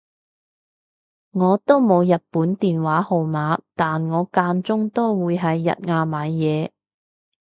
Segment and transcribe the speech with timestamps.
[1.29, 6.71] 我都冇日本電話號碼但我間中都會喺日亞買嘢